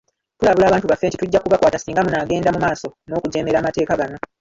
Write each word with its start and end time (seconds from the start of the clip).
Tulabula 0.39 0.67
abantu 0.67 0.87
baffe 0.89 1.05
nti 1.07 1.17
tujja 1.19 1.39
kubakwata 1.43 1.79
singa 1.79 2.05
munaagenda 2.05 2.53
mu 2.55 2.59
maaso 2.65 2.87
n'okujeemera 3.07 3.57
amateeka 3.59 3.99
gano. 3.99 4.17